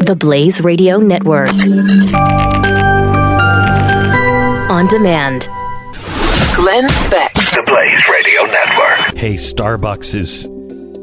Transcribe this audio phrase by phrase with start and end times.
[0.00, 1.48] The Blaze Radio Network.
[4.70, 5.48] On demand.
[6.56, 7.32] Glenn Beck.
[7.34, 9.16] The Blaze Radio Network.
[9.16, 10.48] Hey, Starbucks is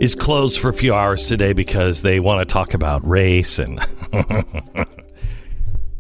[0.01, 3.79] is closed for a few hours today because they want to talk about race and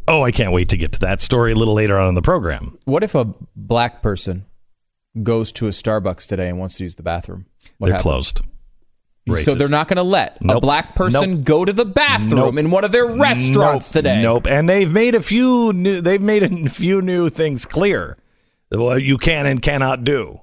[0.07, 2.21] Oh, I can't wait to get to that story a little later on in the
[2.21, 2.77] program.
[2.85, 4.45] What if a black person
[5.23, 7.45] goes to a Starbucks today and wants to use the bathroom?
[7.77, 8.03] What They're happens?
[8.33, 8.41] closed.
[9.35, 11.43] So they're not going to let a black person Nope.
[11.43, 12.57] go to the bathroom Nope.
[12.57, 14.21] in one of their restaurants nope, today.
[14.21, 14.47] Nope.
[14.47, 18.17] And they've made a few new they've made a few new things clear.
[18.69, 20.41] What you can and cannot do.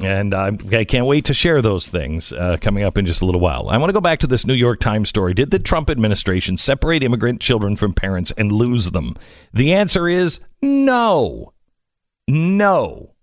[0.00, 3.40] And I can't wait to share those things uh, coming up in just a little
[3.40, 3.68] while.
[3.68, 5.34] I want to go back to this New York Times story.
[5.34, 9.14] Did the Trump administration separate immigrant children from parents and lose them?
[9.52, 11.52] The answer is no.
[12.28, 13.14] No.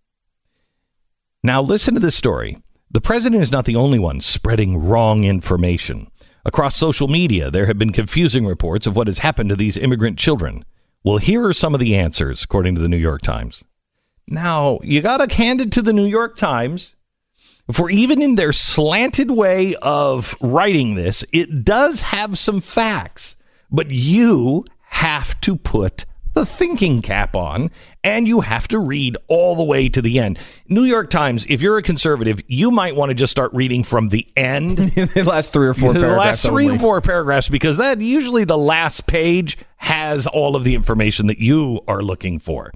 [1.44, 2.58] Now, listen to this story.
[2.96, 6.10] The president is not the only one spreading wrong information.
[6.46, 10.18] Across social media, there have been confusing reports of what has happened to these immigrant
[10.18, 10.64] children.
[11.04, 13.66] Well, here are some of the answers, according to the New York Times.
[14.30, 16.96] Now, you got to hand it to the New York Times.
[17.70, 23.36] For even in their slanted way of writing this, it does have some facts,
[23.70, 26.06] but you have to put
[26.36, 27.70] the thinking cap on
[28.04, 30.38] and you have to read all the way to the end.
[30.68, 34.10] New York Times, if you're a conservative, you might want to just start reading from
[34.10, 36.44] the end the last three or four the paragraphs.
[36.44, 36.76] last three only.
[36.76, 41.40] or four paragraphs because that usually the last page has all of the information that
[41.40, 42.72] you are looking for.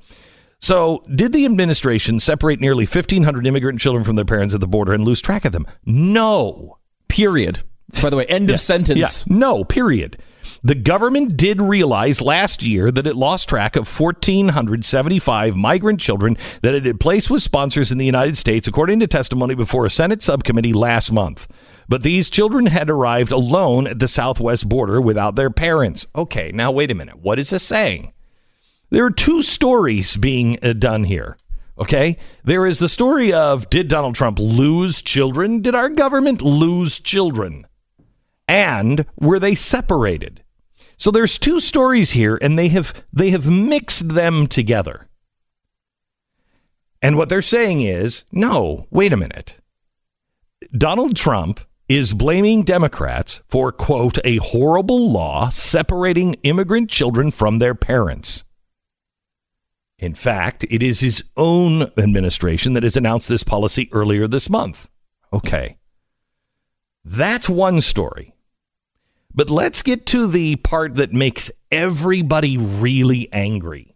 [0.61, 4.94] So, did the administration separate nearly 1,500 immigrant children from their parents at the border
[4.94, 5.66] and lose track of them?
[5.85, 6.79] No.
[7.07, 7.63] Period.
[8.01, 9.25] By the way, end of sentence.
[9.25, 10.21] Yeah, no, period.
[10.61, 16.75] The government did realize last year that it lost track of 1,475 migrant children that
[16.75, 20.21] it had placed with sponsors in the United States, according to testimony before a Senate
[20.21, 21.47] subcommittee last month.
[21.88, 26.07] But these children had arrived alone at the southwest border without their parents.
[26.13, 27.19] Okay, now wait a minute.
[27.19, 28.11] What is this saying?
[28.89, 31.38] There are two stories being uh, done here.
[31.77, 32.17] Okay?
[32.44, 35.61] There is the story of did Donald Trump lose children?
[35.61, 37.66] Did our government lose children?
[38.45, 40.44] And were they separated?
[40.99, 45.07] So there's two stories here and they have they have mixed them together.
[47.01, 49.55] And what they're saying is, no, wait a minute.
[50.77, 57.73] Donald Trump is blaming Democrats for quote a horrible law separating immigrant children from their
[57.73, 58.43] parents.
[59.97, 64.89] In fact, it is his own administration that has announced this policy earlier this month.
[65.31, 65.77] Okay.
[67.05, 68.35] That's one story.
[69.39, 73.95] But let's get to the part that makes everybody really angry.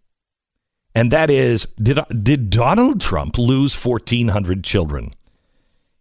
[0.95, 5.11] And that is did, did Donald Trump lose 1,400 children?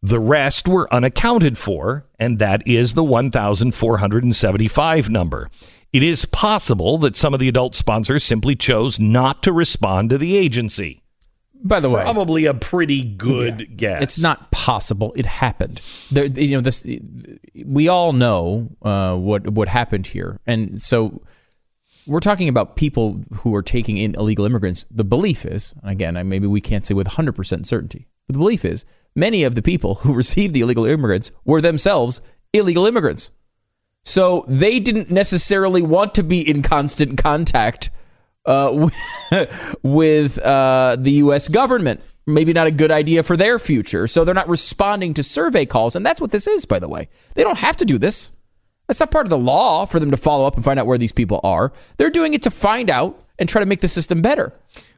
[0.00, 5.50] The rest were unaccounted for, and that is the 1,475 number.
[5.92, 10.16] It is possible that some of the adult sponsors simply chose not to respond to
[10.16, 10.99] the agency.
[11.62, 14.02] By the way, Probably a pretty good guess.
[14.02, 15.12] It's not possible.
[15.16, 15.80] It happened.
[16.10, 16.86] There, you know, this.
[17.64, 21.22] We all know uh, what what happened here, and so
[22.06, 24.86] we're talking about people who are taking in illegal immigrants.
[24.90, 28.64] The belief is, again, maybe we can't say with 100 percent certainty, but the belief
[28.64, 28.84] is
[29.14, 32.22] many of the people who received the illegal immigrants were themselves
[32.52, 33.30] illegal immigrants.
[34.02, 37.90] So they didn't necessarily want to be in constant contact
[38.50, 38.90] uh,
[39.82, 41.48] with uh, the U.S.
[41.48, 42.00] government.
[42.26, 44.06] Maybe not a good idea for their future.
[44.06, 45.96] So they're not responding to survey calls.
[45.96, 47.08] And that's what this is, by the way.
[47.34, 48.30] They don't have to do this.
[48.86, 50.98] That's not part of the law for them to follow up and find out where
[50.98, 51.72] these people are.
[51.96, 54.52] They're doing it to find out and try to make the system better.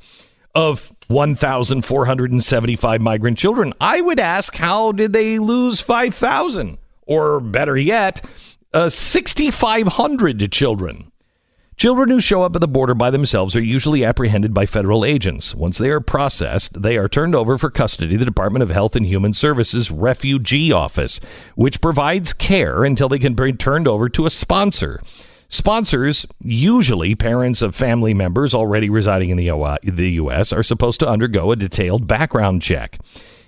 [0.56, 3.76] of 1,475 migrant children?
[3.80, 6.80] I would ask, how did they lose 5,000?
[7.04, 8.26] Or better yet,
[8.74, 11.12] uh, 6,500 children.
[11.78, 15.54] Children who show up at the border by themselves are usually apprehended by federal agents.
[15.54, 18.96] Once they are processed, they are turned over for custody to the Department of Health
[18.96, 21.20] and Human Services Refugee Office,
[21.54, 25.04] which provides care until they can be turned over to a sponsor.
[25.52, 29.44] Sponsors, usually parents of family members already residing in the,
[30.14, 32.98] U.S., uh, are supposed to undergo a detailed background check.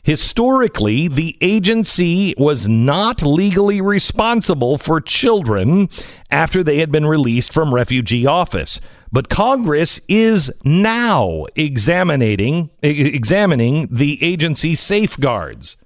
[0.04, 5.88] Historically, the agency was not legally responsible for children
[6.30, 8.82] after they had been released from refugee office.
[9.14, 15.78] But Congress is now examining examining the agency's safeguards.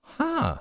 [0.00, 0.60] Huh.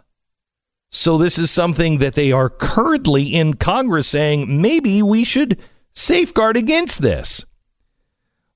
[0.89, 5.59] So this is something that they are currently in Congress saying maybe we should
[5.91, 7.45] safeguard against this.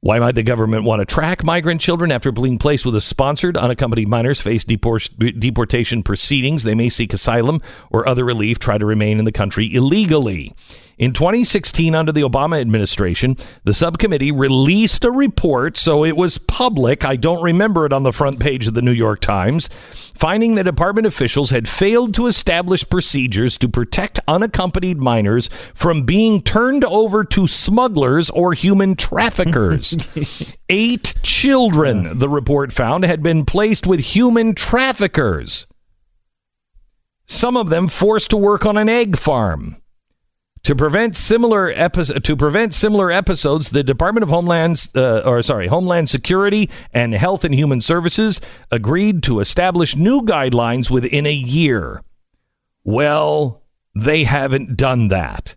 [0.03, 3.55] Why might the government want to track migrant children after being placed with a sponsored
[3.55, 6.63] unaccompanied minors face deport- deportation proceedings?
[6.63, 7.61] They may seek asylum
[7.91, 10.55] or other relief, try to remain in the country illegally.
[11.01, 17.03] In 2016, under the Obama administration, the subcommittee released a report, so it was public.
[17.03, 19.67] I don't remember it on the front page of the New York Times,
[20.13, 26.39] finding that department officials had failed to establish procedures to protect unaccompanied minors from being
[26.39, 29.95] turned over to smugglers or human traffickers.
[30.69, 35.65] Eight children, the report found, had been placed with human traffickers.
[37.25, 39.80] Some of them forced to work on an egg farm.
[40.63, 45.67] To prevent similar epi- to prevent similar episodes, the Department of Homeland uh, or sorry,
[45.67, 52.03] Homeland Security and Health and Human Services agreed to establish new guidelines within a year.
[52.83, 53.63] Well,
[53.95, 55.55] they haven't done that.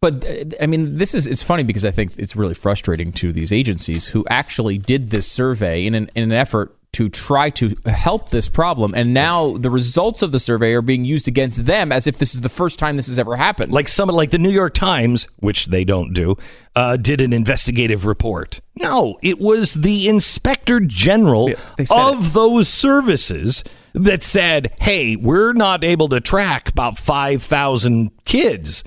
[0.00, 3.30] But uh, I mean, this is it's funny because I think it's really frustrating to
[3.30, 7.74] these agencies who actually did this survey in an, in an effort to try to
[7.86, 11.90] help this problem, and now the results of the survey are being used against them
[11.90, 13.72] as if this is the first time this has ever happened.
[13.72, 16.36] Like someone like the New York Times, which they don't do,
[16.76, 18.60] uh, did an investigative report.
[18.78, 21.56] No, it was the inspector general Yeah,
[21.90, 23.64] of those services
[23.94, 28.84] that said, "Hey, we're not able to track about five thousand kids."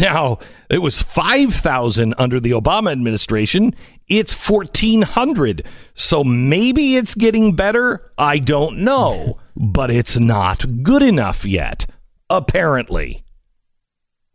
[0.00, 3.74] Now, it was 5,000 under the Obama administration.
[4.08, 5.64] It's 1,400.
[5.94, 8.10] So maybe it's getting better.
[8.18, 9.38] I don't know.
[9.56, 11.86] but it's not good enough yet,
[12.28, 13.24] apparently.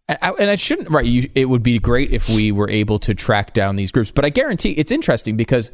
[0.07, 1.05] And I- and I shouldn't right.
[1.05, 4.25] You, it would be great if we were able to track down these groups, but
[4.25, 5.71] I guarantee it's interesting because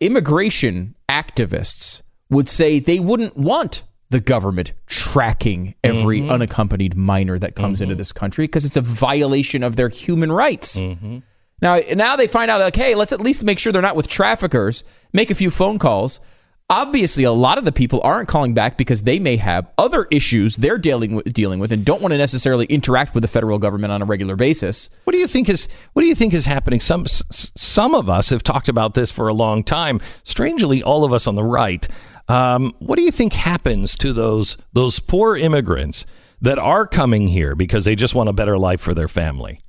[0.00, 6.30] immigration activists would say they wouldn't want the government tracking every mm-hmm.
[6.30, 7.98] unaccompanied minor that comes into mm-hmm.
[7.98, 10.78] this country because it's a violation of their human rights.
[10.78, 11.18] Mm-hmm.
[11.62, 14.08] Now, now they find out like, hey, let's at least make sure they're not with
[14.08, 14.84] traffickers.
[15.12, 16.20] Make a few phone calls.
[16.68, 20.56] Obviously, a lot of the people aren't calling back because they may have other issues
[20.56, 23.92] they're dealing with, dealing with and don't want to necessarily interact with the federal government
[23.92, 24.90] on a regular basis.
[25.04, 26.80] What do you think is what do you think is happening?
[26.80, 30.00] Some some of us have talked about this for a long time.
[30.24, 31.86] Strangely, all of us on the right.
[32.28, 36.04] Um, what do you think happens to those those poor immigrants
[36.40, 39.60] that are coming here because they just want a better life for their family,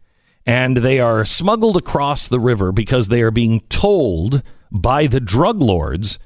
[0.47, 5.61] and they are smuggled across the river because they are being told by the drug
[5.61, 6.17] lords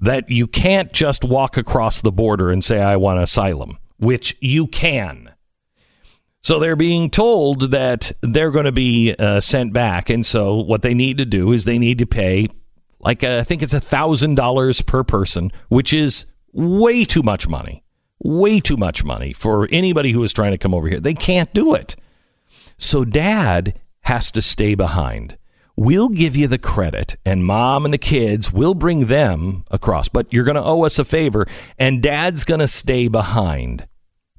[0.00, 4.66] that you can't just walk across the border and say I want asylum, which you
[4.66, 5.32] can.
[6.40, 10.82] So they're being told that they're going to be uh, sent back, and so what
[10.82, 12.48] they need to do is they need to pay,
[13.00, 17.48] like uh, I think it's a thousand dollars per person, which is way too much
[17.48, 17.84] money,
[18.20, 21.00] way too much money for anybody who is trying to come over here.
[21.00, 21.96] They can't do it.
[22.78, 25.36] So dad has to stay behind.
[25.76, 30.26] We'll give you the credit, and mom and the kids will bring them across, but
[30.32, 31.46] you're going to owe us a favor,
[31.78, 33.86] and dad's going to stay behind.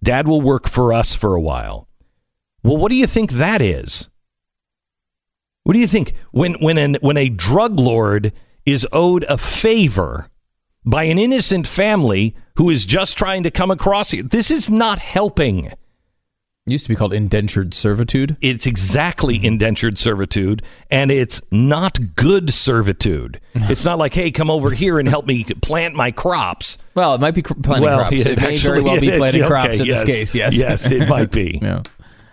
[0.03, 1.87] Dad will work for us for a while.
[2.63, 4.09] Well, what do you think that is?
[5.63, 8.33] What do you think when when an, when a drug lord
[8.65, 10.29] is owed a favor
[10.85, 14.23] by an innocent family who is just trying to come across here?
[14.23, 15.71] This is not helping.
[16.69, 18.37] Used to be called indentured servitude.
[18.41, 20.61] It's exactly indentured servitude,
[20.91, 23.41] and it's not good servitude.
[23.55, 26.77] it's not like, hey, come over here and help me plant my crops.
[26.95, 28.11] Well, it might be cr- planting crops.
[28.13, 29.17] yeah, It may actually, very well be it is.
[29.19, 30.01] planting Okay, crops in yes.
[30.03, 30.35] this case.
[30.35, 31.59] Yes, yes, it might be.
[31.61, 31.81] yeah.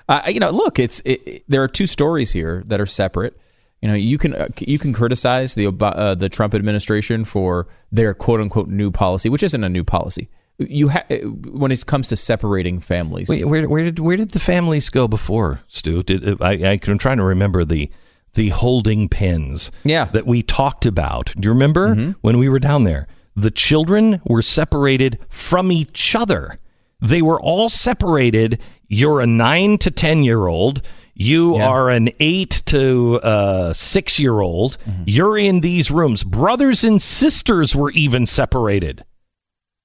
[0.09, 3.37] Uh, you know, look, it's it, it- there are two stories here that are separate.
[3.83, 8.15] You know, you can uh, you can criticize the uh, the Trump administration for their
[8.15, 10.29] quote unquote new policy, which isn't a new policy.
[10.59, 13.29] You ha- uh, when it comes to separating families.
[13.29, 16.03] Wait, where, where did where did the families go before, Stu?
[16.03, 17.91] Did I, I I'm trying to remember the
[18.35, 20.05] the holding pens Yeah.
[20.07, 21.33] that we talked about.
[21.39, 23.07] Do you remember when we were down there?
[23.35, 26.59] The children were separated from each other.
[27.01, 28.59] They were all separated.
[28.89, 30.81] You're a nine to ten year old.
[31.15, 31.69] You Yeah.
[31.69, 34.77] are an eight to uh, six year old.
[35.07, 36.23] You're in these rooms.
[36.25, 39.03] Brothers and sisters were even separated.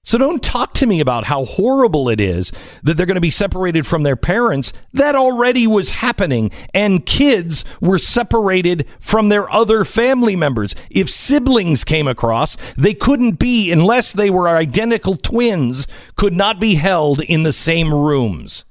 [0.03, 2.51] So don't talk to me about how horrible it is
[2.84, 4.74] that they're going to be separated from their parents.
[4.93, 6.51] That already was happening.
[6.74, 10.74] And kids were separated from their other family members.
[10.89, 16.75] If siblings came across, they couldn't be, unless they were identical twins, could not be
[16.75, 18.65] held in the same rooms.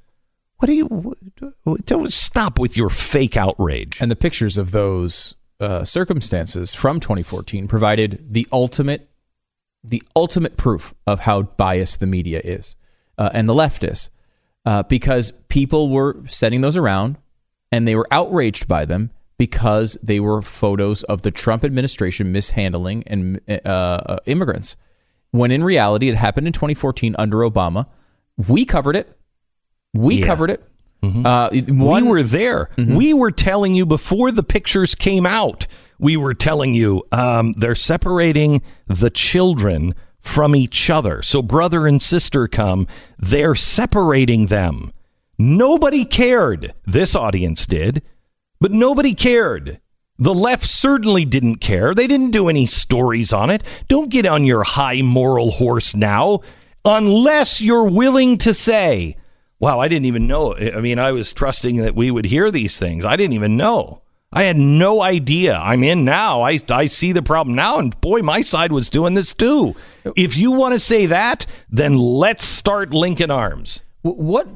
[0.59, 1.17] What do you.
[1.87, 3.97] Don't stop with your fake outrage.
[4.01, 9.10] And the pictures of those uh, circumstances from 2014 provided the ultimate,
[9.83, 12.77] the ultimate proof of how biased the media is
[13.19, 14.11] uh, and the left is,
[14.67, 17.17] uh, because people were sending those around,
[17.73, 23.03] and they were outraged by them because they were photos of the Trump administration mishandling
[23.07, 24.77] and uh, uh, immigrants.
[25.31, 27.87] When in reality, it happened in 2014 under Obama.
[28.49, 29.17] We covered it.
[29.95, 30.27] We Yeah.
[30.27, 30.65] covered it.
[31.03, 31.25] Mhm.
[31.25, 32.69] Uh, one, we were there.
[32.77, 35.67] We were telling you before the pictures came out.
[36.01, 41.23] We were telling you um, they're separating the children from each other.
[41.23, 42.87] So brother and sister come.
[43.19, 44.93] They're separating them.
[45.39, 46.73] Nobody cared.
[46.87, 48.03] This audience did,
[48.61, 49.81] but nobody cared.
[50.19, 51.95] The left certainly didn't care.
[51.95, 53.63] They didn't do any stories on it.
[53.89, 56.41] Don't get on your high moral horse now
[56.85, 59.17] unless you're willing to say,
[59.59, 60.57] wow, I didn't even know.
[60.57, 63.05] I mean, I was trusting that we would hear these things.
[63.05, 64.03] I didn't even know.
[64.33, 65.57] I had no idea.
[65.57, 66.43] I'm in now.
[66.43, 67.79] I, I see the problem now.
[67.79, 69.75] And boy, my side was doing this too.
[70.17, 73.83] If you want to say that, then let's start linking arms.
[74.03, 74.49] What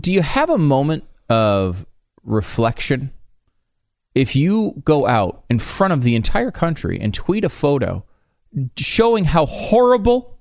[0.00, 1.84] do you have a moment of
[2.24, 3.10] reflection
[4.14, 8.04] if you go out in front of the entire country and tweet a photo
[8.76, 10.38] showing how horrible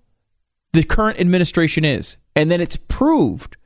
[0.72, 3.58] the current administration is, and then it's proved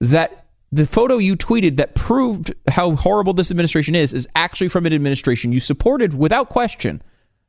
[0.00, 4.86] that the photo you tweeted that proved how horrible this administration is is actually from
[4.86, 7.02] an administration you supported without question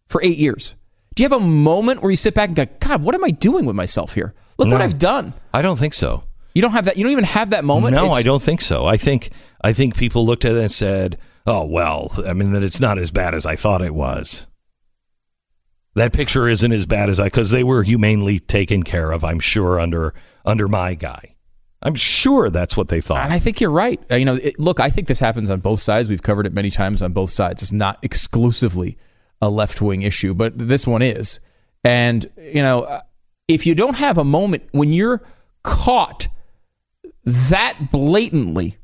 [0.08, 0.76] for eight years.
[1.14, 3.30] Do you have a moment where you sit back and go, God, what am I
[3.32, 4.34] doing with myself here?
[4.58, 5.34] Look what I've done.
[5.54, 6.24] I don't think so.
[6.54, 6.98] You don't have that.
[6.98, 7.96] You don't even have that moment.
[7.96, 8.86] No, It's- I don't think so.
[8.86, 9.30] I think
[9.64, 12.98] I think people looked at it and said, "Oh well, I mean that it's not
[13.00, 14.48] as bad as I thought it was."
[15.96, 19.24] That picture isn't as bad as I because they were humanely taken care of.
[19.24, 20.14] I'm sure under
[20.46, 21.31] under my guy.
[21.82, 23.24] I'm sure that's what they thought.
[23.24, 24.00] And I think you're right.
[24.10, 26.10] Uh, You know, it, look, I think this happens on both sides.
[26.10, 27.64] We've covered it many times on both sides.
[27.64, 28.98] It's not exclusively
[29.42, 31.40] a left wing issue, but this one is.
[31.84, 33.02] And you know, uh,
[33.48, 35.24] if you don't have a moment when you're
[35.64, 36.28] caught
[37.24, 38.78] that blatantly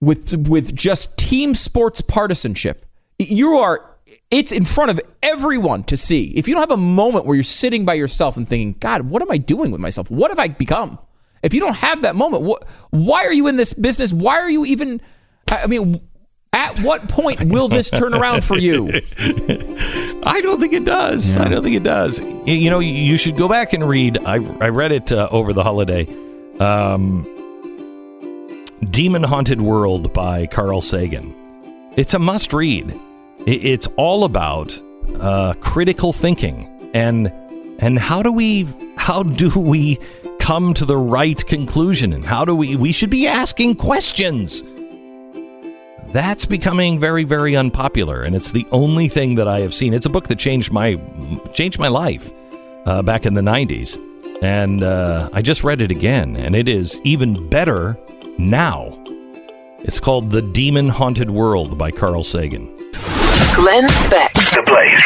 [0.00, 2.84] with with just team sports partisanship,
[3.18, 3.84] you are
[4.30, 6.32] it's in front of everyone to see.
[6.36, 9.22] If you don't have a moment where you're sitting by yourself and thinking, "God, what
[9.22, 10.10] am I doing with myself?
[10.10, 10.98] What have I become?"
[11.42, 14.12] If you don't have that moment, what, why are you in this business?
[14.12, 15.00] Why are you even
[15.50, 16.00] I mean,
[16.52, 18.88] at what point will this turn around for you?
[19.18, 21.36] I don't think it does.
[21.36, 22.18] I don't think it does.
[22.46, 24.18] You know, you should go back and read.
[24.24, 26.06] I I read it uh, over the holiday.
[26.58, 27.26] Um,
[28.90, 31.34] Demon Haunted World by Carl Sagan.
[31.96, 32.98] It's a must read.
[33.46, 34.80] It's all about
[35.20, 37.32] uh, critical thinking and
[37.78, 39.98] and how do we how do we
[40.48, 44.64] come to the right conclusion and how do we we should be asking questions.
[46.06, 49.92] That's becoming very very unpopular and it's the only thing that i have seen.
[49.92, 50.94] It's a book that changed my
[51.52, 52.32] changed my life
[52.86, 54.00] uh, back in the 90s
[54.42, 57.98] and uh, i just read it again and it is even better
[58.38, 58.98] now.
[59.80, 62.74] It's called the demon haunted world by carl sagan.
[63.54, 64.32] Glenn Beck.
[64.32, 65.04] The Blaze